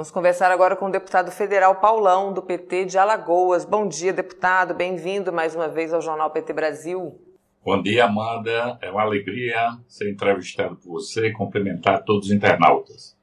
Vamos 0.00 0.10
conversar 0.10 0.50
agora 0.50 0.74
com 0.74 0.86
o 0.86 0.90
deputado 0.90 1.30
federal 1.30 1.74
Paulão, 1.74 2.32
do 2.32 2.40
PT 2.40 2.86
de 2.86 2.96
Alagoas. 2.96 3.66
Bom 3.66 3.86
dia, 3.86 4.14
deputado. 4.14 4.72
Bem-vindo 4.72 5.30
mais 5.30 5.54
uma 5.54 5.68
vez 5.68 5.92
ao 5.92 6.00
Jornal 6.00 6.30
PT 6.30 6.54
Brasil. 6.54 7.20
Bom 7.62 7.82
dia, 7.82 8.06
Amanda. 8.06 8.78
É 8.80 8.90
uma 8.90 9.02
alegria 9.02 9.76
ser 9.86 10.10
entrevistado 10.10 10.76
por 10.76 10.92
você 10.92 11.26
e 11.26 11.32
cumprimentar 11.34 12.02
todos 12.02 12.28
os 12.28 12.32
internautas. 12.32 13.14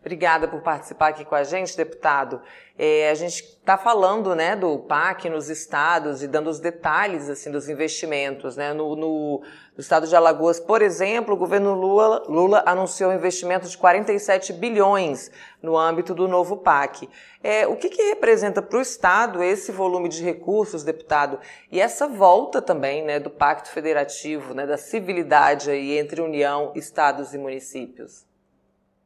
Obrigada 0.00 0.48
por 0.48 0.62
participar 0.62 1.08
aqui 1.08 1.26
com 1.26 1.34
a 1.34 1.44
gente, 1.44 1.76
deputado. 1.76 2.40
É, 2.78 3.10
a 3.10 3.14
gente 3.14 3.44
está 3.44 3.76
falando 3.76 4.34
né, 4.34 4.56
do 4.56 4.78
PAC 4.78 5.28
nos 5.28 5.50
estados 5.50 6.22
e 6.22 6.26
dando 6.26 6.48
os 6.48 6.58
detalhes 6.58 7.28
assim 7.28 7.50
dos 7.50 7.68
investimentos. 7.68 8.56
Né? 8.56 8.72
No, 8.72 8.96
no, 8.96 9.42
no 9.76 9.80
estado 9.80 10.06
de 10.06 10.16
Alagoas, 10.16 10.58
por 10.58 10.80
exemplo, 10.80 11.34
o 11.34 11.36
governo 11.36 11.74
Lula, 11.74 12.24
Lula 12.26 12.62
anunciou 12.64 13.10
um 13.10 13.14
investimento 13.14 13.68
de 13.68 13.76
47 13.76 14.54
bilhões 14.54 15.30
no 15.62 15.76
âmbito 15.76 16.14
do 16.14 16.26
novo 16.26 16.56
PAC. 16.56 17.06
É, 17.44 17.66
o 17.66 17.76
que, 17.76 17.90
que 17.90 18.02
representa 18.04 18.62
para 18.62 18.78
o 18.78 18.80
estado 18.80 19.42
esse 19.42 19.70
volume 19.70 20.08
de 20.08 20.24
recursos, 20.24 20.82
deputado, 20.82 21.38
e 21.70 21.78
essa 21.78 22.08
volta 22.08 22.62
também 22.62 23.04
né, 23.04 23.20
do 23.20 23.28
Pacto 23.28 23.68
Federativo, 23.68 24.54
né, 24.54 24.66
da 24.66 24.78
civilidade 24.78 25.70
aí 25.70 25.98
entre 25.98 26.22
União, 26.22 26.72
estados 26.74 27.34
e 27.34 27.38
municípios? 27.38 28.29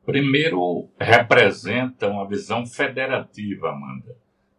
Primeiro, 0.04 0.90
representa 1.00 2.08
uma 2.08 2.28
visão 2.28 2.66
federativa, 2.66 3.70
Amanda. 3.70 4.14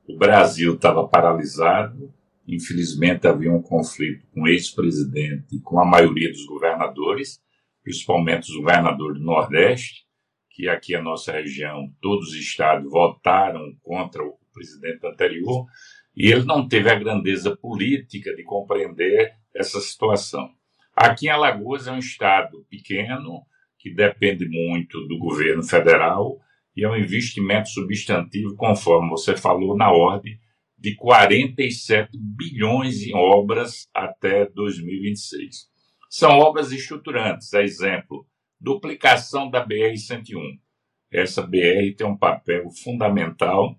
O 0.07 0.17
Brasil 0.17 0.73
estava 0.73 1.07
paralisado, 1.07 2.11
infelizmente 2.47 3.27
havia 3.27 3.51
um 3.51 3.61
conflito 3.61 4.25
com 4.33 4.41
o 4.41 4.47
ex-presidente 4.47 5.55
e 5.55 5.59
com 5.61 5.79
a 5.79 5.85
maioria 5.85 6.29
dos 6.31 6.45
governadores, 6.45 7.39
principalmente 7.83 8.49
os 8.49 8.57
governadores 8.57 9.19
do 9.19 9.25
Nordeste, 9.25 10.05
que 10.49 10.67
aqui 10.67 10.95
a 10.95 11.01
nossa 11.01 11.31
região, 11.31 11.93
todos 12.01 12.29
os 12.29 12.35
estados 12.35 12.89
votaram 12.89 13.61
contra 13.83 14.23
o 14.23 14.39
presidente 14.51 15.05
anterior, 15.05 15.67
e 16.15 16.31
ele 16.31 16.45
não 16.45 16.67
teve 16.67 16.89
a 16.89 16.97
grandeza 16.97 17.55
política 17.55 18.35
de 18.35 18.43
compreender 18.43 19.33
essa 19.53 19.79
situação. 19.79 20.49
Aqui 20.95 21.27
em 21.27 21.29
Alagoas 21.29 21.87
é 21.87 21.91
um 21.91 21.99
estado 21.99 22.65
pequeno, 22.69 23.45
que 23.85 23.93
depende 23.93 24.49
muito 24.49 25.07
do 25.07 25.19
governo 25.19 25.61
federal 25.61 26.39
e 26.75 26.83
é 26.83 26.89
um 26.89 26.95
investimento 26.95 27.69
substantivo, 27.69 28.55
conforme 28.55 29.11
você 29.11 29.37
falou, 29.37 29.77
na 29.77 29.91
ordem 29.91 30.39
de 30.75 30.95
47 30.95 32.09
bilhões 32.17 33.03
em 33.03 33.13
obras 33.13 33.87
até 33.93 34.47
2026. 34.47 35.69
São 36.09 36.31
obras 36.31 36.71
estruturantes, 36.71 37.53
a 37.53 37.61
exemplo, 37.61 38.25
duplicação 38.59 39.51
da 39.51 39.63
BR-101. 39.63 40.59
Essa 41.11 41.43
BR 41.43 41.95
tem 41.95 42.07
um 42.07 42.17
papel 42.17 42.67
fundamental 42.83 43.77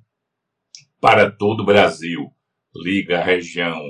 para 1.00 1.32
todo 1.32 1.64
o 1.64 1.66
Brasil. 1.66 2.30
Liga 2.76 3.18
a 3.18 3.24
região 3.24 3.82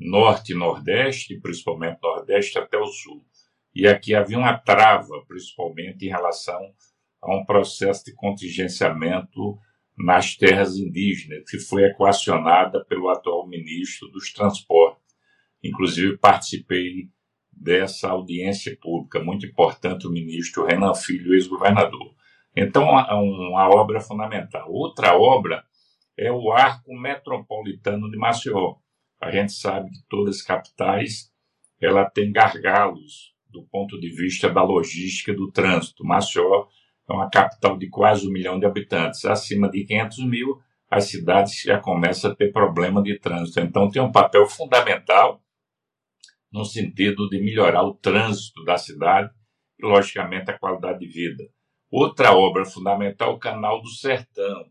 norte 0.00 0.54
e 0.54 0.56
nordeste, 0.56 1.38
principalmente 1.40 1.98
nordeste 2.02 2.58
até 2.58 2.78
o 2.78 2.86
sul 2.86 3.22
e 3.74 3.86
aqui 3.86 4.14
havia 4.14 4.38
uma 4.38 4.56
trava, 4.58 5.24
principalmente 5.26 6.06
em 6.06 6.10
relação 6.10 6.60
a 7.20 7.34
um 7.34 7.44
processo 7.44 8.04
de 8.04 8.14
contingenciamento 8.14 9.58
nas 9.96 10.36
terras 10.36 10.76
indígenas, 10.76 11.48
que 11.48 11.58
foi 11.58 11.84
equacionada 11.84 12.84
pelo 12.84 13.08
atual 13.08 13.46
ministro 13.48 14.08
dos 14.08 14.32
Transportes. 14.32 15.02
Inclusive, 15.62 16.18
participei 16.18 17.08
dessa 17.50 18.10
audiência 18.10 18.76
pública, 18.80 19.22
muito 19.22 19.46
importante, 19.46 20.06
o 20.06 20.10
ministro 20.10 20.66
Renan 20.66 20.94
Filho, 20.94 21.34
ex-governador. 21.34 22.14
Então, 22.56 22.84
uma 22.84 23.68
obra 23.68 24.00
fundamental. 24.00 24.70
Outra 24.70 25.16
obra 25.16 25.64
é 26.18 26.30
o 26.30 26.50
Arco 26.50 26.94
Metropolitano 26.94 28.10
de 28.10 28.18
Maceió. 28.18 28.76
A 29.20 29.30
gente 29.30 29.52
sabe 29.52 29.90
que 29.90 30.02
todas 30.08 30.36
as 30.36 30.42
capitais 30.42 31.32
ela 31.80 32.04
tem 32.08 32.32
gargalos 32.32 33.31
do 33.52 33.62
ponto 33.64 34.00
de 34.00 34.08
vista 34.08 34.48
da 34.48 34.62
logística 34.62 35.34
do 35.34 35.50
trânsito. 35.50 36.04
Maceió 36.04 36.66
é 37.08 37.12
uma 37.12 37.30
capital 37.30 37.76
de 37.76 37.88
quase 37.88 38.26
um 38.26 38.32
milhão 38.32 38.58
de 38.58 38.66
habitantes. 38.66 39.24
Acima 39.24 39.70
de 39.70 39.84
500 39.84 40.18
mil, 40.26 40.60
as 40.90 41.04
cidades 41.04 41.62
já 41.62 41.78
começam 41.78 42.30
a 42.30 42.34
ter 42.34 42.50
problema 42.52 43.02
de 43.02 43.18
trânsito. 43.18 43.60
Então, 43.60 43.90
tem 43.90 44.00
um 44.00 44.10
papel 44.10 44.46
fundamental 44.46 45.42
no 46.50 46.64
sentido 46.64 47.28
de 47.28 47.40
melhorar 47.40 47.82
o 47.82 47.94
trânsito 47.94 48.64
da 48.64 48.76
cidade 48.76 49.30
e, 49.78 49.86
logicamente, 49.86 50.50
a 50.50 50.58
qualidade 50.58 51.00
de 51.00 51.06
vida. 51.06 51.44
Outra 51.90 52.34
obra 52.34 52.64
fundamental 52.64 53.32
é 53.32 53.34
o 53.34 53.38
Canal 53.38 53.82
do 53.82 53.88
Sertão. 53.88 54.70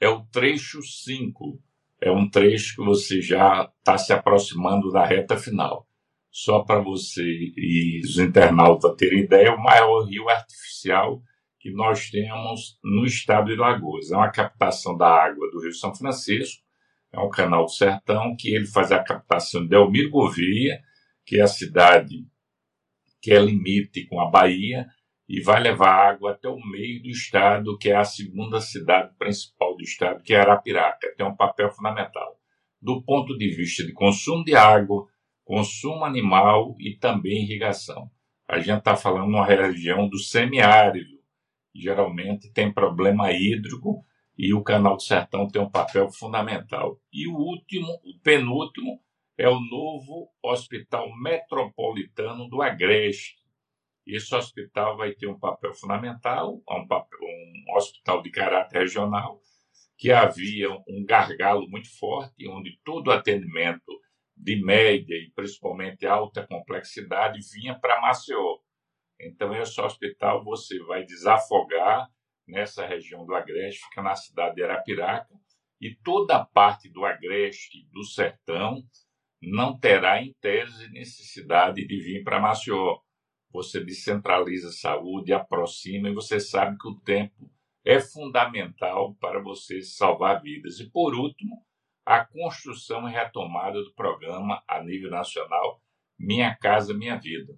É 0.00 0.08
o 0.08 0.24
trecho 0.26 0.82
5. 0.82 1.62
É 2.00 2.10
um 2.10 2.28
trecho 2.28 2.76
que 2.76 2.82
você 2.82 3.20
já 3.20 3.70
está 3.78 3.98
se 3.98 4.12
aproximando 4.12 4.90
da 4.90 5.04
reta 5.04 5.36
final 5.36 5.86
só 6.30 6.60
para 6.60 6.80
você 6.80 7.22
e 7.22 8.00
os 8.04 8.18
internautas 8.18 8.94
terem 8.96 9.24
ideia, 9.24 9.54
o 9.54 9.62
maior 9.62 10.04
rio 10.04 10.28
artificial 10.28 11.20
que 11.58 11.70
nós 11.72 12.08
temos 12.08 12.78
no 12.82 13.04
estado 13.04 13.48
de 13.48 13.56
Lagoas. 13.56 14.10
É 14.10 14.16
uma 14.16 14.30
captação 14.30 14.96
da 14.96 15.08
água 15.08 15.50
do 15.50 15.60
Rio 15.60 15.74
São 15.74 15.94
Francisco, 15.94 16.62
é 17.12 17.20
um 17.20 17.28
canal 17.28 17.64
do 17.64 17.70
Sertão, 17.70 18.36
que 18.38 18.54
ele 18.54 18.66
faz 18.66 18.92
a 18.92 19.02
captação 19.02 19.66
de 19.66 19.74
Elmir 19.74 20.08
Gouveia, 20.08 20.80
que 21.26 21.38
é 21.38 21.42
a 21.42 21.48
cidade 21.48 22.24
que 23.20 23.32
é 23.32 23.38
limite 23.38 24.06
com 24.06 24.18
a 24.18 24.30
Bahia, 24.30 24.86
e 25.28 25.40
vai 25.42 25.60
levar 25.60 26.10
água 26.10 26.32
até 26.32 26.48
o 26.48 26.58
meio 26.58 27.02
do 27.02 27.08
estado, 27.08 27.76
que 27.78 27.90
é 27.90 27.96
a 27.96 28.04
segunda 28.04 28.60
cidade 28.60 29.14
principal 29.18 29.76
do 29.76 29.82
estado, 29.82 30.22
que 30.22 30.32
é 30.32 30.40
Arapiraca. 30.40 31.14
Tem 31.16 31.26
um 31.26 31.36
papel 31.36 31.70
fundamental. 31.70 32.40
Do 32.80 33.02
ponto 33.02 33.36
de 33.36 33.48
vista 33.54 33.84
de 33.84 33.92
consumo 33.92 34.42
de 34.42 34.56
água, 34.56 35.06
consumo 35.50 36.04
animal 36.04 36.76
e 36.78 36.94
também 36.94 37.42
irrigação. 37.42 38.08
A 38.46 38.60
gente 38.60 38.78
está 38.78 38.94
falando 38.94 39.30
de 39.30 39.34
uma 39.34 39.44
região 39.44 40.08
do 40.08 40.16
semiárido, 40.16 41.18
geralmente 41.74 42.52
tem 42.52 42.72
problema 42.72 43.32
hídrico 43.32 44.04
e 44.38 44.54
o 44.54 44.62
Canal 44.62 44.94
do 44.94 45.02
Sertão 45.02 45.48
tem 45.48 45.60
um 45.60 45.68
papel 45.68 46.08
fundamental. 46.08 47.00
E 47.12 47.26
o 47.26 47.34
último, 47.34 47.88
o 48.04 48.16
penúltimo, 48.22 49.00
é 49.36 49.48
o 49.48 49.58
novo 49.58 50.30
Hospital 50.40 51.08
Metropolitano 51.20 52.48
do 52.48 52.62
Agreste. 52.62 53.34
Esse 54.06 54.32
hospital 54.32 54.96
vai 54.96 55.14
ter 55.14 55.26
um 55.26 55.38
papel 55.38 55.74
fundamental, 55.74 56.62
um, 56.70 56.86
papel, 56.86 57.18
um 57.22 57.76
hospital 57.76 58.22
de 58.22 58.30
caráter 58.30 58.78
regional, 58.78 59.40
que 59.98 60.12
havia 60.12 60.70
um 60.70 61.04
gargalo 61.04 61.68
muito 61.68 61.90
forte, 61.98 62.46
onde 62.46 62.78
todo 62.84 63.08
o 63.08 63.12
atendimento 63.12 63.99
de 64.42 64.62
média 64.64 65.14
e 65.14 65.30
principalmente 65.34 66.06
alta 66.06 66.46
complexidade 66.46 67.40
vinha 67.52 67.78
para 67.78 68.00
Maceió. 68.00 68.58
Então, 69.20 69.54
esse 69.54 69.78
hospital 69.80 70.42
você 70.42 70.78
vai 70.84 71.04
desafogar 71.04 72.08
nessa 72.48 72.86
região 72.86 73.26
do 73.26 73.34
Agreste, 73.34 73.84
fica 73.88 74.02
na 74.02 74.16
cidade 74.16 74.56
de 74.56 74.64
Arapiraca, 74.64 75.28
e 75.80 75.94
toda 76.02 76.36
a 76.36 76.44
parte 76.44 76.88
do 76.88 77.04
Agreste, 77.04 77.86
do 77.92 78.02
Sertão, 78.04 78.82
não 79.42 79.78
terá, 79.78 80.22
em 80.22 80.34
tese, 80.40 80.90
necessidade 80.90 81.86
de 81.86 82.00
vir 82.00 82.22
para 82.24 82.40
Maceió. 82.40 82.98
Você 83.52 83.82
descentraliza 83.82 84.68
a 84.68 84.72
saúde, 84.72 85.32
aproxima, 85.32 86.08
e 86.08 86.14
você 86.14 86.40
sabe 86.40 86.76
que 86.78 86.88
o 86.88 87.00
tempo 87.00 87.50
é 87.84 88.00
fundamental 88.00 89.14
para 89.16 89.40
você 89.42 89.82
salvar 89.82 90.42
vidas. 90.42 90.80
E, 90.80 90.90
por 90.90 91.14
último, 91.14 91.64
a 92.10 92.26
construção 92.26 93.08
e 93.08 93.12
retomada 93.12 93.80
do 93.80 93.94
programa 93.94 94.60
a 94.66 94.82
nível 94.82 95.12
nacional 95.12 95.80
Minha 96.18 96.56
Casa 96.56 96.92
Minha 96.92 97.16
Vida, 97.16 97.56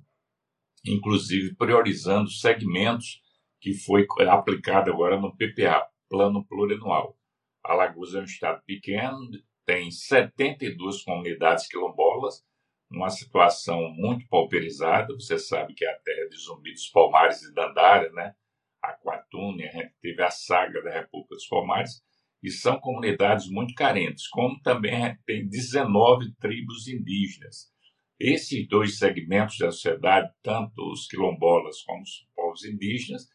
inclusive 0.84 1.56
priorizando 1.56 2.28
segmentos 2.28 3.22
que 3.58 3.72
foi 3.72 4.06
aplicado 4.28 4.92
agora 4.92 5.18
no 5.18 5.34
PPA, 5.34 5.88
Plano 6.06 6.44
Plurianual. 6.46 7.16
Alagoas 7.64 8.14
é 8.14 8.20
um 8.20 8.24
estado 8.24 8.62
pequeno, 8.66 9.30
tem 9.64 9.90
72 9.90 11.02
comunidades 11.02 11.66
quilombolas, 11.66 12.44
numa 12.90 13.08
situação 13.08 13.88
muito 13.94 14.28
pauperizada. 14.28 15.14
Você 15.14 15.38
sabe 15.38 15.72
que 15.72 15.86
é 15.86 15.90
a 15.90 15.98
terra 15.98 16.28
de 16.28 16.36
Zumbi 16.36 16.72
dos 16.72 16.90
Palmares 16.90 17.40
e 17.40 17.54
Dandara, 17.54 18.12
né? 18.12 18.34
Aquatune, 18.82 19.66
a 19.66 19.72
gente 19.72 19.94
teve 20.02 20.22
a 20.22 20.30
saga 20.30 20.82
da 20.82 20.90
República 20.90 21.36
dos 21.36 21.46
Palmares, 21.46 22.02
e 22.42 22.50
são 22.50 22.80
comunidades 22.80 23.48
muito 23.48 23.74
carentes, 23.74 24.26
como 24.28 24.60
também 24.60 25.16
tem 25.24 25.48
19 25.48 26.34
tribos 26.40 26.88
indígenas. 26.88 27.70
Esses 28.18 28.66
dois 28.68 28.98
segmentos 28.98 29.58
da 29.58 29.70
sociedade, 29.70 30.32
tanto 30.42 30.90
os 30.90 31.06
quilombolas 31.06 31.82
como 31.82 32.02
os 32.02 32.26
povos 32.34 32.64
indígenas, 32.64 33.28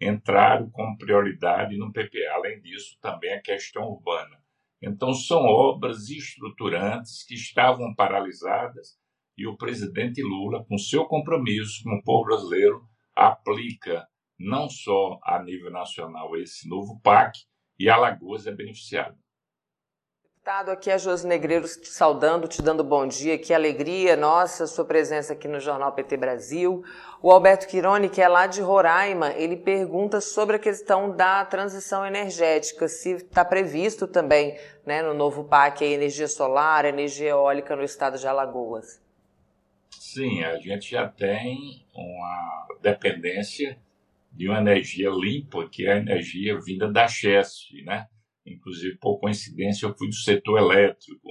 entraram 0.00 0.70
com 0.70 0.96
prioridade 0.96 1.76
no 1.76 1.92
PPA. 1.92 2.34
Além 2.34 2.60
disso, 2.60 2.98
também 3.00 3.32
a 3.32 3.40
questão 3.40 3.84
urbana. 3.84 4.38
Então, 4.82 5.14
são 5.14 5.40
obras 5.44 6.10
estruturantes 6.10 7.24
que 7.24 7.34
estavam 7.34 7.94
paralisadas 7.94 8.98
e 9.36 9.46
o 9.46 9.56
presidente 9.56 10.22
Lula, 10.22 10.64
com 10.64 10.78
seu 10.78 11.06
compromisso 11.06 11.82
com 11.82 11.94
o 11.96 12.02
povo 12.02 12.26
brasileiro, 12.26 12.86
aplica 13.14 14.06
não 14.38 14.68
só 14.68 15.18
a 15.22 15.42
nível 15.42 15.70
nacional 15.70 16.36
esse 16.36 16.68
novo 16.68 17.00
PAC, 17.00 17.38
e 17.78 17.88
Alagoas 17.88 18.46
é 18.46 18.52
beneficiada. 18.52 19.16
Deputado, 20.44 20.72
aqui 20.72 20.90
é 20.90 20.98
Josi 20.98 21.26
Negreiros 21.26 21.74
te 21.74 21.88
saudando, 21.88 22.46
te 22.46 22.60
dando 22.60 22.84
bom 22.84 23.06
dia. 23.06 23.38
Que 23.38 23.54
alegria 23.54 24.14
nossa 24.14 24.66
sua 24.66 24.84
presença 24.84 25.32
aqui 25.32 25.48
no 25.48 25.58
Jornal 25.58 25.92
PT 25.92 26.18
Brasil. 26.18 26.84
O 27.22 27.30
Alberto 27.30 27.66
Quironi, 27.66 28.10
que 28.10 28.20
é 28.20 28.28
lá 28.28 28.46
de 28.46 28.60
Roraima, 28.60 29.32
ele 29.32 29.56
pergunta 29.56 30.20
sobre 30.20 30.56
a 30.56 30.58
questão 30.58 31.16
da 31.16 31.42
transição 31.46 32.04
energética, 32.04 32.86
se 32.88 33.12
está 33.12 33.42
previsto 33.42 34.06
também 34.06 34.58
né, 34.84 35.02
no 35.02 35.14
novo 35.14 35.44
PAC 35.44 35.82
a 35.82 35.86
energia 35.86 36.28
solar, 36.28 36.84
energia 36.84 37.30
eólica 37.30 37.74
no 37.74 37.82
estado 37.82 38.18
de 38.18 38.28
Alagoas. 38.28 39.02
Sim, 39.88 40.44
a 40.44 40.58
gente 40.58 40.90
já 40.90 41.08
tem 41.08 41.86
uma 41.94 42.66
dependência 42.82 43.78
de 44.34 44.48
uma 44.48 44.58
energia 44.58 45.10
limpa, 45.10 45.68
que 45.68 45.86
é 45.86 45.92
a 45.94 45.98
energia 45.98 46.60
vinda 46.60 46.90
da 46.90 47.06
Chesf, 47.06 47.70
né? 47.84 48.06
Inclusive, 48.44 48.98
por 48.98 49.18
coincidência, 49.18 49.86
eu 49.86 49.96
fui 49.96 50.08
do 50.08 50.14
setor 50.14 50.58
elétrico. 50.58 51.30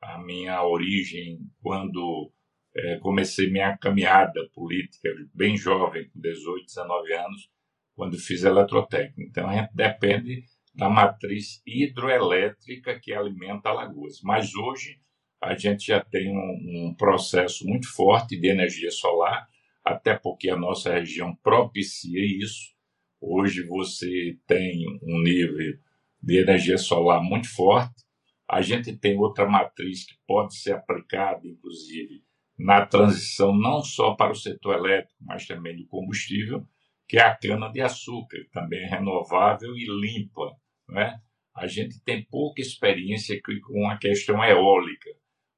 A 0.00 0.22
minha 0.22 0.62
origem, 0.62 1.38
quando 1.60 2.30
é, 2.76 2.98
comecei 2.98 3.50
minha 3.50 3.76
caminhada 3.78 4.48
política, 4.54 5.08
bem 5.34 5.56
jovem, 5.56 6.08
com 6.10 6.20
18, 6.20 6.66
19 6.66 7.12
anos, 7.14 7.50
quando 7.96 8.18
fiz 8.18 8.44
eletrotécnica. 8.44 9.22
Então, 9.22 9.48
a 9.48 9.54
gente 9.54 9.74
depende 9.74 10.44
da 10.74 10.90
matriz 10.90 11.62
hidroelétrica 11.66 12.98
que 13.00 13.12
alimenta 13.12 13.70
Alagoas. 13.70 14.20
Mas 14.22 14.54
hoje, 14.54 15.00
a 15.40 15.56
gente 15.56 15.86
já 15.86 16.00
tem 16.00 16.30
um, 16.36 16.88
um 16.88 16.94
processo 16.94 17.66
muito 17.66 17.88
forte 17.92 18.38
de 18.38 18.48
energia 18.48 18.90
solar, 18.90 19.48
até 19.84 20.16
porque 20.16 20.48
a 20.48 20.56
nossa 20.56 20.94
região 20.94 21.36
propicia 21.36 22.24
isso. 22.24 22.72
Hoje 23.20 23.62
você 23.66 24.38
tem 24.46 24.86
um 25.02 25.20
nível 25.22 25.78
de 26.22 26.38
energia 26.38 26.78
solar 26.78 27.22
muito 27.22 27.54
forte. 27.54 28.02
A 28.48 28.62
gente 28.62 28.96
tem 28.96 29.18
outra 29.18 29.46
matriz 29.46 30.06
que 30.06 30.14
pode 30.26 30.56
ser 30.56 30.72
aplicada, 30.72 31.46
inclusive, 31.46 32.22
na 32.58 32.86
transição 32.86 33.54
não 33.54 33.82
só 33.82 34.14
para 34.14 34.32
o 34.32 34.36
setor 34.36 34.76
elétrico, 34.76 35.14
mas 35.20 35.46
também 35.46 35.76
do 35.76 35.86
combustível, 35.86 36.66
que 37.08 37.18
é 37.18 37.22
a 37.22 37.36
cana-de-açúcar, 37.36 38.38
também 38.52 38.84
é 38.84 38.86
renovável 38.86 39.76
e 39.76 39.86
limpa. 39.86 40.56
Né? 40.88 41.18
A 41.54 41.66
gente 41.66 42.02
tem 42.02 42.24
pouca 42.24 42.60
experiência 42.60 43.38
com 43.62 43.88
a 43.88 43.98
questão 43.98 44.42
eólica, 44.42 45.10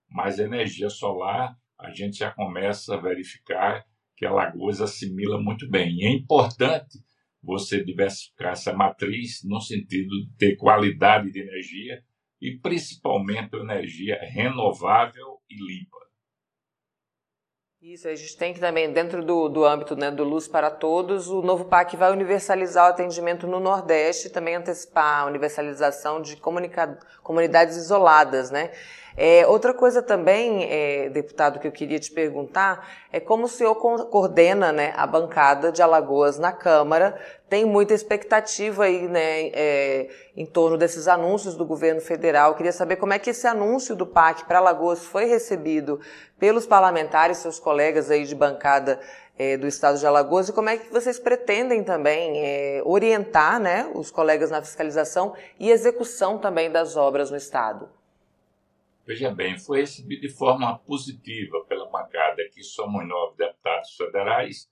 mas 0.08 0.38
energia 0.38 0.88
solar 0.88 1.56
a 1.79 1.90
gente 1.90 2.19
já 2.19 2.31
começa 2.31 2.94
a 2.94 3.00
verificar 3.00 3.84
que 4.16 4.24
a 4.24 4.32
Lagoas 4.32 4.80
assimila 4.80 5.40
muito 5.40 5.68
bem. 5.68 5.96
E 5.96 6.06
é 6.06 6.10
importante 6.10 6.98
você 7.42 7.82
diversificar 7.84 8.52
essa 8.52 8.72
matriz 8.72 9.42
no 9.44 9.60
sentido 9.60 10.08
de 10.08 10.30
ter 10.38 10.56
qualidade 10.56 11.30
de 11.30 11.40
energia 11.40 12.02
e 12.40 12.58
principalmente 12.58 13.54
energia 13.56 14.18
renovável 14.20 15.38
e 15.48 15.54
limpa. 15.54 15.96
Isso, 17.80 18.08
a 18.08 18.14
gente 18.16 18.36
tem 18.36 18.52
que 18.52 18.58
também, 18.58 18.92
dentro 18.92 19.24
do, 19.24 19.48
do 19.48 19.64
âmbito 19.64 19.94
né, 19.94 20.10
do 20.10 20.24
Luz 20.24 20.48
para 20.48 20.70
Todos, 20.70 21.28
o 21.28 21.40
novo 21.40 21.66
PAC 21.66 21.96
vai 21.96 22.10
universalizar 22.10 22.86
o 22.86 22.90
atendimento 22.90 23.46
no 23.46 23.60
Nordeste 23.60 24.26
e 24.26 24.30
também 24.30 24.56
antecipar 24.56 25.20
a 25.20 25.26
universalização 25.26 26.20
de 26.20 26.36
comunidades 27.22 27.76
isoladas, 27.76 28.50
né? 28.50 28.72
É, 29.16 29.46
outra 29.46 29.72
coisa 29.72 30.02
também, 30.02 30.64
é, 30.70 31.08
deputado, 31.08 31.58
que 31.58 31.66
eu 31.66 31.72
queria 31.72 31.98
te 31.98 32.12
perguntar 32.12 32.86
é 33.10 33.18
como 33.18 33.44
o 33.46 33.48
senhor 33.48 33.74
coordena 33.74 34.72
né, 34.72 34.92
a 34.94 35.06
bancada 35.06 35.72
de 35.72 35.80
Alagoas 35.80 36.38
na 36.38 36.52
Câmara. 36.52 37.18
Tem 37.48 37.64
muita 37.64 37.94
expectativa 37.94 38.84
aí 38.84 39.08
né, 39.08 39.48
é, 39.54 40.08
em 40.36 40.44
torno 40.44 40.76
desses 40.76 41.08
anúncios 41.08 41.54
do 41.54 41.64
governo 41.64 42.02
federal. 42.02 42.50
Eu 42.50 42.56
queria 42.56 42.72
saber 42.72 42.96
como 42.96 43.14
é 43.14 43.18
que 43.18 43.30
esse 43.30 43.46
anúncio 43.46 43.96
do 43.96 44.06
PAC 44.06 44.44
para 44.44 44.58
Alagoas 44.58 45.06
foi 45.06 45.24
recebido 45.24 45.98
pelos 46.38 46.66
parlamentares, 46.66 47.38
seus 47.38 47.58
colegas 47.58 48.10
aí 48.10 48.26
de 48.26 48.34
bancada 48.34 49.00
é, 49.38 49.56
do 49.56 49.66
estado 49.66 49.98
de 49.98 50.06
Alagoas 50.06 50.50
e 50.50 50.52
como 50.52 50.69
é 50.69 50.76
que 50.76 50.92
vocês 50.92 51.19
pretendem 51.19 51.82
também 51.82 52.44
é, 52.44 52.82
orientar 52.84 53.58
né, 53.58 53.90
os 53.94 54.10
colegas 54.10 54.50
na 54.50 54.60
fiscalização 54.60 55.32
e 55.58 55.70
execução 55.70 56.36
também 56.36 56.70
das 56.70 56.96
obras 56.98 57.30
no 57.30 57.36
estado. 57.38 57.88
Veja 59.06 59.32
bem, 59.32 59.56
foi 59.56 59.81
recebido 59.81 60.23
de 60.23 60.29
forma 60.29 60.76
positiva 60.81 61.64
pela 61.69 61.88
bancada. 61.88 62.43
Aqui 62.43 62.62
somos 62.64 63.06
nove 63.06 63.37
deputados 63.37 63.94
federais 63.94 64.69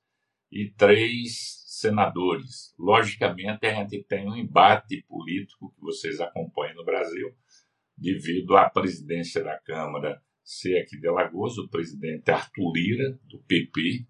e 0.51 0.71
três 0.77 1.63
senadores. 1.69 2.75
Logicamente, 2.77 3.65
a 3.67 3.75
gente 3.75 4.03
tem 4.03 4.29
um 4.29 4.35
embate 4.35 5.03
político 5.09 5.73
que 5.73 5.81
vocês 5.81 6.21
acompanham 6.21 6.75
no 6.75 6.85
Brasil, 6.85 7.33
devido 7.97 8.57
à 8.57 8.69
presidência 8.69 9.43
da 9.43 9.57
Câmara 9.61 10.21
ser 10.43 10.79
aqui 10.79 10.99
de 10.99 11.07
Alagoas, 11.07 11.57
o 11.57 11.69
presidente 11.69 12.29
Arthur 12.31 12.73
Lira, 12.75 13.19
do 13.25 13.39
PP, 13.45 14.05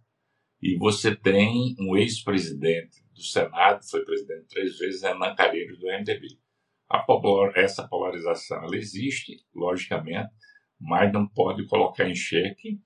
e 0.62 0.78
você 0.78 1.14
tem 1.14 1.76
um 1.78 1.96
ex-presidente 1.96 3.04
do 3.12 3.22
Senado, 3.22 3.84
foi 3.88 4.02
presidente 4.04 4.46
três 4.48 4.78
vezes, 4.78 5.02
Renan 5.02 5.34
Calheiros, 5.34 5.78
do 5.78 5.86
MDB. 5.86 6.38
Polar, 7.06 7.56
essa 7.56 7.86
polarização 7.88 8.62
ela 8.64 8.76
existe, 8.76 9.36
logicamente, 9.54 10.30
mas 10.80 11.12
não 11.12 11.26
pode 11.26 11.66
colocar 11.66 12.08
em 12.08 12.14
xeque 12.14 12.80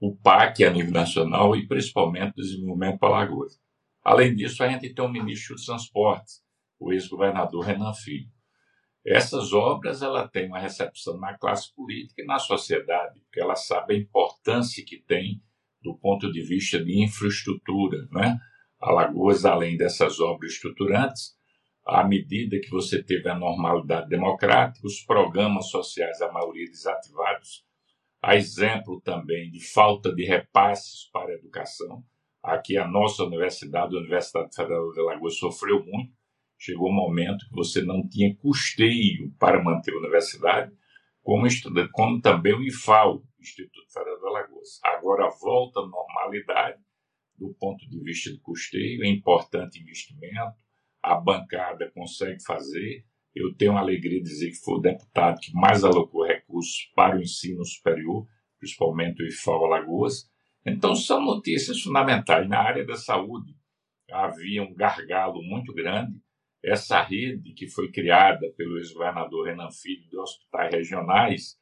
o 0.00 0.14
PAC 0.16 0.64
a 0.64 0.70
nível 0.70 0.92
nacional 0.92 1.56
e 1.56 1.66
principalmente 1.66 2.32
o 2.32 2.42
desenvolvimento 2.42 2.98
para 2.98 3.08
Alagoas. 3.08 3.58
Além 4.02 4.34
disso, 4.34 4.62
a 4.62 4.68
gente 4.68 4.92
tem 4.92 5.04
o 5.04 5.08
ministro 5.08 5.54
dos 5.54 5.64
Transportes, 5.64 6.42
o 6.78 6.92
ex-governador 6.92 7.64
Renan 7.64 7.94
Filho. 7.94 8.28
Essas 9.06 9.52
obras 9.52 10.02
ela 10.02 10.28
têm 10.28 10.46
uma 10.46 10.58
recepção 10.58 11.18
na 11.18 11.36
classe 11.36 11.74
política 11.74 12.22
e 12.22 12.26
na 12.26 12.38
sociedade, 12.38 13.20
porque 13.20 13.40
ela 13.40 13.54
sabe 13.54 13.94
a 13.94 13.98
importância 13.98 14.84
que 14.84 14.98
tem 14.98 15.42
do 15.82 15.94
ponto 15.94 16.32
de 16.32 16.42
vista 16.42 16.82
de 16.82 17.02
infraestrutura. 17.02 18.08
Né? 18.10 18.38
Alagoas, 18.80 19.44
além 19.44 19.76
dessas 19.76 20.20
obras 20.20 20.52
estruturantes, 20.52 21.36
à 21.84 22.02
medida 22.02 22.58
que 22.60 22.70
você 22.70 23.02
teve 23.02 23.28
a 23.28 23.34
normalidade 23.34 24.08
democrática, 24.08 24.86
os 24.86 25.00
programas 25.00 25.68
sociais, 25.68 26.20
a 26.22 26.32
maioria 26.32 26.66
desativados, 26.66 27.64
a 28.22 28.36
exemplo 28.36 29.00
também 29.02 29.50
de 29.50 29.60
falta 29.60 30.14
de 30.14 30.24
repasses 30.24 31.10
para 31.12 31.30
a 31.30 31.34
educação. 31.34 32.02
Aqui 32.42 32.78
a 32.78 32.86
nossa 32.86 33.24
universidade, 33.24 33.94
a 33.94 33.98
Universidade 33.98 34.54
Federal 34.54 34.92
de 34.92 35.00
Alagoas, 35.00 35.38
sofreu 35.38 35.84
muito. 35.84 36.12
Chegou 36.58 36.88
um 36.88 36.94
momento 36.94 37.46
que 37.48 37.54
você 37.54 37.82
não 37.82 38.06
tinha 38.08 38.34
custeio 38.36 39.30
para 39.38 39.62
manter 39.62 39.92
a 39.92 39.98
universidade, 39.98 40.72
como, 41.22 41.46
estudante, 41.46 41.90
como 41.92 42.20
também 42.20 42.54
o 42.54 42.62
IFAO, 42.62 43.22
Instituto 43.38 43.92
Federal 43.92 44.18
de 44.18 44.26
Alagoas. 44.26 44.80
Agora 44.84 45.28
volta 45.40 45.80
à 45.80 45.86
normalidade 45.86 46.80
do 47.36 47.52
ponto 47.54 47.86
de 47.88 48.00
vista 48.00 48.30
de 48.30 48.38
custeio, 48.38 49.04
é 49.04 49.08
importante 49.08 49.80
investimento, 49.80 50.63
a 51.04 51.16
bancada 51.16 51.90
consegue 51.90 52.42
fazer. 52.42 53.04
Eu 53.34 53.54
tenho 53.54 53.76
a 53.76 53.80
alegria 53.80 54.22
de 54.22 54.28
dizer 54.28 54.50
que 54.50 54.64
foi 54.64 54.76
o 54.76 54.80
deputado 54.80 55.38
que 55.38 55.52
mais 55.52 55.84
alocou 55.84 56.24
recursos 56.24 56.90
para 56.94 57.16
o 57.16 57.20
ensino 57.20 57.64
superior, 57.64 58.26
principalmente 58.58 59.22
o 59.22 59.26
IFAO 59.26 59.66
Alagoas. 59.66 60.30
Então, 60.64 60.94
são 60.94 61.20
notícias 61.20 61.82
fundamentais. 61.82 62.48
Na 62.48 62.60
área 62.60 62.86
da 62.86 62.96
saúde, 62.96 63.54
havia 64.10 64.62
um 64.62 64.74
gargalo 64.74 65.42
muito 65.42 65.74
grande. 65.74 66.18
Essa 66.64 67.02
rede 67.02 67.52
que 67.52 67.68
foi 67.68 67.92
criada 67.92 68.50
pelo 68.56 68.78
ex-governador 68.78 69.46
Renan 69.46 69.70
Filho 69.70 70.08
de 70.08 70.16
hospitais 70.16 70.72
regionais, 70.72 71.58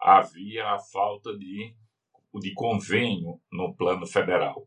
havia 0.00 0.66
a 0.70 0.78
falta 0.78 1.36
de, 1.36 1.74
de 2.40 2.54
convênio 2.54 3.38
no 3.52 3.74
plano 3.74 4.06
federal. 4.06 4.66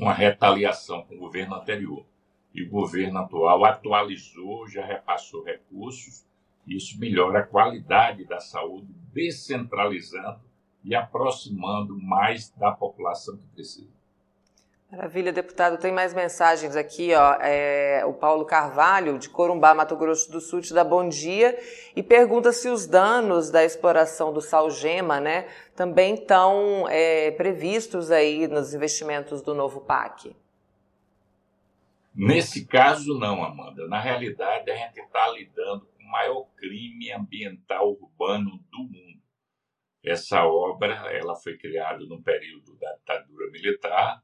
Uma 0.00 0.12
retaliação 0.12 1.02
com 1.02 1.14
o 1.14 1.18
governo 1.18 1.54
anterior 1.54 2.09
e 2.54 2.62
o 2.62 2.70
governo 2.70 3.18
atual 3.18 3.64
atualizou, 3.64 4.68
já 4.68 4.84
repassou 4.84 5.44
recursos. 5.44 6.24
Isso 6.66 6.98
melhora 6.98 7.40
a 7.40 7.46
qualidade 7.46 8.24
da 8.24 8.40
saúde, 8.40 8.88
descentralizando 9.12 10.40
e 10.84 10.94
aproximando 10.94 11.98
mais 12.00 12.50
da 12.50 12.70
população 12.72 13.36
que 13.36 13.46
precisa. 13.48 14.00
Maravilha, 14.90 15.32
deputado. 15.32 15.78
Tem 15.78 15.92
mais 15.92 16.12
mensagens 16.12 16.74
aqui, 16.74 17.14
ó. 17.14 17.36
É, 17.40 18.04
o 18.04 18.12
Paulo 18.12 18.44
Carvalho, 18.44 19.20
de 19.20 19.28
Corumbá, 19.28 19.72
Mato 19.72 19.94
Grosso 19.94 20.32
do 20.32 20.40
Sul, 20.40 20.60
te 20.60 20.74
dá 20.74 20.82
bom 20.82 21.08
dia 21.08 21.56
e 21.94 22.02
pergunta 22.02 22.52
se 22.52 22.68
os 22.68 22.86
danos 22.86 23.50
da 23.50 23.64
exploração 23.64 24.32
do 24.32 24.40
salgema, 24.40 25.20
né, 25.20 25.46
também 25.76 26.14
estão 26.14 26.88
é, 26.88 27.30
previstos 27.30 28.10
aí 28.10 28.48
nos 28.48 28.74
investimentos 28.74 29.40
do 29.42 29.54
novo 29.54 29.80
PAC. 29.80 30.34
Nesse 32.14 32.66
caso, 32.66 33.18
não, 33.18 33.42
Amanda. 33.44 33.86
Na 33.86 34.00
realidade, 34.00 34.70
a 34.70 34.76
gente 34.76 35.00
está 35.00 35.28
lidando 35.28 35.86
com 35.86 36.02
o 36.02 36.10
maior 36.10 36.44
crime 36.56 37.12
ambiental 37.12 37.92
urbano 37.92 38.58
do 38.70 38.78
mundo. 38.78 39.22
Essa 40.02 40.44
obra 40.44 40.94
ela 41.12 41.36
foi 41.36 41.56
criada 41.56 42.04
no 42.06 42.22
período 42.22 42.76
da 42.78 42.92
ditadura 42.96 43.50
militar, 43.50 44.22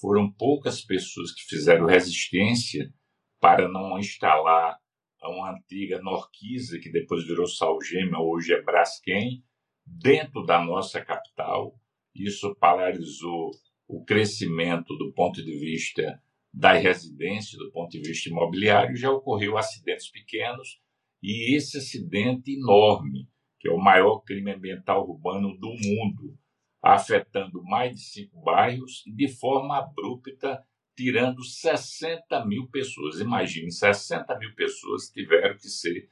foram 0.00 0.30
poucas 0.30 0.84
pessoas 0.84 1.32
que 1.32 1.42
fizeram 1.44 1.86
resistência 1.86 2.92
para 3.40 3.68
não 3.68 3.98
instalar 3.98 4.78
uma 5.22 5.52
antiga 5.52 6.00
Norquisa, 6.00 6.78
que 6.78 6.90
depois 6.90 7.26
virou 7.26 7.46
Salgema, 7.46 8.20
hoje 8.20 8.52
é 8.52 8.62
Braskem, 8.62 9.42
dentro 9.86 10.44
da 10.44 10.60
nossa 10.60 11.02
capital. 11.02 11.74
Isso 12.14 12.54
paralisou 12.56 13.50
o 13.88 14.04
crescimento 14.04 14.96
do 14.96 15.12
ponto 15.12 15.42
de 15.42 15.58
vista 15.58 16.22
das 16.54 16.80
residências, 16.80 17.58
do 17.58 17.70
ponto 17.72 17.90
de 17.90 18.00
vista 18.00 18.28
imobiliário. 18.28 18.96
Já 18.96 19.10
ocorreu 19.10 19.58
acidentes 19.58 20.08
pequenos 20.08 20.80
e 21.22 21.56
esse 21.56 21.78
acidente 21.78 22.54
enorme, 22.54 23.28
que 23.58 23.68
é 23.68 23.72
o 23.72 23.78
maior 23.78 24.20
crime 24.20 24.52
ambiental 24.52 25.08
urbano 25.08 25.58
do 25.58 25.68
mundo, 25.68 26.38
afetando 26.80 27.62
mais 27.64 27.96
de 27.96 28.02
cinco 28.02 28.40
bairros 28.42 29.02
de 29.06 29.26
forma 29.28 29.78
abrupta, 29.78 30.62
tirando 30.96 31.42
60 31.42 32.44
mil 32.46 32.68
pessoas. 32.68 33.18
Imagine, 33.20 33.72
60 33.72 34.38
mil 34.38 34.54
pessoas 34.54 35.10
tiveram 35.10 35.56
que 35.56 35.68
ser 35.68 36.08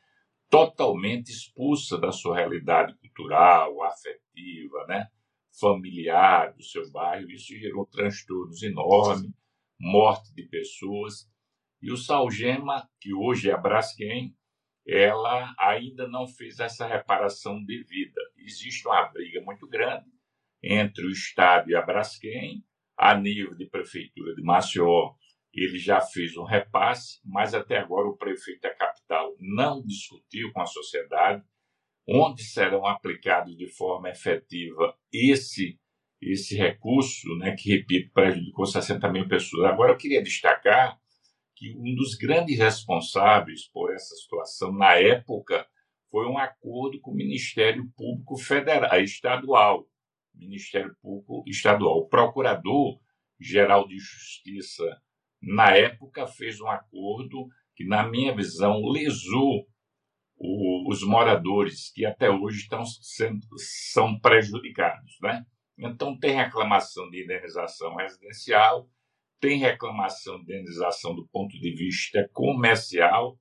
totalmente 0.50 1.30
expulsas 1.30 2.00
da 2.00 2.10
sua 2.10 2.36
realidade 2.36 2.94
cultural, 2.96 3.82
afetiva, 3.84 4.86
né? 4.88 5.06
familiar 5.60 6.52
do 6.54 6.62
seu 6.64 6.90
bairro. 6.90 7.30
Isso 7.30 7.54
gerou 7.56 7.86
transtornos 7.86 8.62
enormes, 8.62 9.30
morte 9.82 10.32
de 10.32 10.44
pessoas. 10.44 11.28
E 11.82 11.90
o 11.90 11.96
Salgema, 11.96 12.88
que 13.00 13.12
hoje 13.12 13.50
é 13.50 13.52
a 13.52 13.58
Braskem, 13.58 14.32
ela 14.86 15.52
ainda 15.58 16.06
não 16.08 16.26
fez 16.28 16.60
essa 16.60 16.86
reparação 16.86 17.62
devida. 17.64 18.20
Existe 18.38 18.86
uma 18.86 19.02
briga 19.08 19.40
muito 19.40 19.68
grande 19.68 20.06
entre 20.62 21.04
o 21.04 21.10
Estado 21.10 21.68
e 21.68 21.74
a 21.74 21.82
Braskem, 21.82 22.64
a 22.96 23.16
nível 23.16 23.56
de 23.56 23.66
prefeitura 23.66 24.34
de 24.34 24.42
Maceió, 24.42 25.14
ele 25.52 25.78
já 25.78 26.00
fez 26.00 26.36
um 26.36 26.44
repasse, 26.44 27.20
mas 27.24 27.52
até 27.52 27.78
agora 27.78 28.08
o 28.08 28.16
prefeito 28.16 28.60
da 28.62 28.74
capital 28.74 29.34
não 29.38 29.82
discutiu 29.84 30.52
com 30.52 30.62
a 30.62 30.66
sociedade 30.66 31.44
onde 32.08 32.42
serão 32.42 32.86
aplicados 32.86 33.56
de 33.56 33.68
forma 33.68 34.08
efetiva 34.08 34.96
esse 35.12 35.78
esse 36.22 36.56
recurso, 36.56 37.36
né, 37.38 37.56
que 37.56 37.70
repito 37.70 38.12
prejudicou 38.12 38.64
60 38.64 39.10
mil 39.10 39.26
pessoas. 39.28 39.64
Agora 39.64 39.92
eu 39.92 39.96
queria 39.96 40.22
destacar 40.22 40.96
que 41.56 41.74
um 41.76 41.94
dos 41.94 42.14
grandes 42.14 42.58
responsáveis 42.58 43.68
por 43.68 43.92
essa 43.92 44.14
situação 44.14 44.72
na 44.72 44.94
época 44.94 45.66
foi 46.10 46.26
um 46.26 46.38
acordo 46.38 47.00
com 47.00 47.10
o 47.10 47.16
Ministério 47.16 47.90
Público 47.96 48.36
Federal, 48.36 49.00
estadual, 49.00 49.86
Ministério 50.34 50.94
Público 51.02 51.42
Estadual. 51.46 51.98
O 51.98 52.08
Procurador-Geral 52.08 53.88
de 53.88 53.98
Justiça, 53.98 54.84
na 55.40 55.76
época, 55.76 56.26
fez 56.26 56.60
um 56.60 56.68
acordo 56.68 57.48
que, 57.74 57.84
na 57.84 58.06
minha 58.08 58.34
visão, 58.34 58.80
lesou 58.86 59.66
os 60.38 61.02
moradores 61.04 61.90
que 61.92 62.04
até 62.04 62.28
hoje 62.28 62.62
estão 62.62 62.84
sendo 62.84 63.46
são 63.56 64.18
prejudicados, 64.18 65.16
né? 65.22 65.44
Então 65.88 66.18
tem 66.18 66.34
reclamação 66.34 67.10
de 67.10 67.24
indenização 67.24 67.96
residencial, 67.96 68.88
tem 69.40 69.58
reclamação 69.58 70.36
de 70.38 70.54
indenização 70.54 71.14
do 71.14 71.26
ponto 71.26 71.58
de 71.58 71.74
vista 71.74 72.28
comercial 72.32 73.38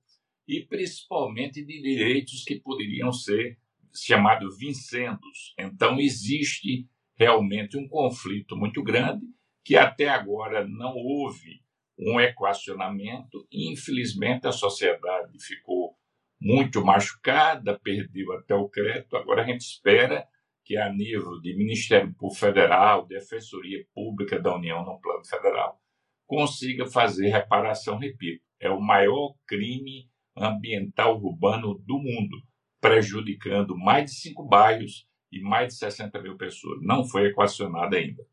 e 0.48 0.60
principalmente 0.66 1.64
de 1.64 1.80
direitos 1.80 2.42
que 2.44 2.60
poderiam 2.60 3.12
ser 3.12 3.58
chamado 3.94 4.50
vincendos. 4.56 5.54
Então, 5.58 6.00
existe 6.00 6.88
realmente 7.14 7.76
um 7.76 7.86
conflito 7.86 8.56
muito 8.56 8.82
grande 8.82 9.24
que 9.64 9.76
até 9.76 10.08
agora 10.08 10.66
não 10.66 10.96
houve 10.96 11.62
um 11.96 12.20
equacionamento 12.20 13.46
infelizmente, 13.52 14.46
a 14.46 14.52
sociedade 14.52 15.38
ficou 15.38 15.96
muito 16.40 16.84
machucada, 16.84 17.78
perdeu 17.78 18.32
até 18.32 18.54
o 18.54 18.68
crédito. 18.68 19.16
Agora 19.16 19.42
a 19.42 19.46
gente 19.46 19.60
espera 19.60 20.26
que, 20.64 20.76
a 20.76 20.92
nível 20.92 21.40
de 21.40 21.56
Ministério 21.56 22.14
Público 22.14 22.38
Federal, 22.38 23.06
Defensoria 23.06 23.84
Pública 23.94 24.40
da 24.40 24.54
União 24.54 24.84
no 24.84 25.00
plano 25.00 25.24
federal, 25.24 25.80
consiga 26.26 26.86
fazer 26.86 27.28
reparação, 27.28 27.98
repito. 27.98 28.44
É 28.60 28.70
o 28.70 28.80
maior 28.80 29.34
crime 29.46 30.08
ambiental 30.36 31.20
urbano 31.20 31.74
do 31.78 31.98
mundo 31.98 32.42
prejudicando 32.80 33.76
mais 33.76 34.10
de 34.10 34.16
cinco 34.16 34.44
bairros 34.44 35.06
e 35.30 35.40
mais 35.40 35.68
de 35.68 35.78
60 35.78 36.20
mil 36.20 36.36
pessoas. 36.36 36.78
Não 36.82 37.04
foi 37.04 37.28
equacionada 37.28 37.96
ainda. 37.96 38.24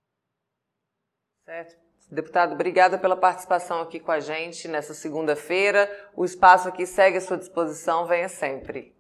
Certo. 1.46 1.78
Deputado, 2.12 2.54
obrigada 2.54 2.98
pela 2.98 3.16
participação 3.16 3.82
aqui 3.82 4.00
com 4.00 4.12
a 4.12 4.20
gente 4.20 4.68
nessa 4.68 4.96
segunda-feira. 4.96 5.88
O 6.16 6.26
espaço 6.26 6.68
aqui 6.68 6.86
segue 6.86 7.18
à 7.18 7.22
sua 7.22 7.38
disposição. 7.38 8.08
Venha 8.08 8.28
sempre. 8.28 8.99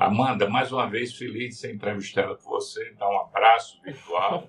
Amanda, 0.00 0.48
mais 0.48 0.72
uma 0.72 0.88
vez 0.88 1.14
feliz 1.14 1.50
de 1.50 1.54
ser 1.56 1.74
entrevistada 1.74 2.34
por 2.34 2.52
você. 2.52 2.94
Dar 2.94 3.06
um 3.06 3.20
abraço 3.20 3.78
virtual 3.82 4.48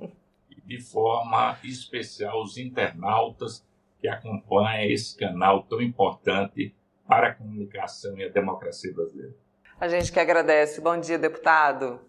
e 0.49 0.61
de 0.61 0.79
forma 0.79 1.57
especial 1.61 2.41
os 2.41 2.57
internautas 2.57 3.61
que 3.99 4.07
acompanham 4.07 4.89
esse 4.89 5.13
canal 5.17 5.63
tão 5.63 5.81
importante 5.81 6.73
para 7.05 7.27
a 7.27 7.35
comunicação 7.35 8.17
e 8.17 8.23
a 8.23 8.29
democracia 8.29 8.93
brasileira. 8.93 9.35
A 9.77 9.89
gente 9.89 10.09
que 10.09 10.21
agradece. 10.21 10.79
Bom 10.79 10.97
dia, 10.97 11.19
deputado. 11.19 11.99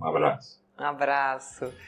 Um 0.00 0.06
abraço. 0.06 0.64
Um 0.78 0.84
abraço. 0.84 1.74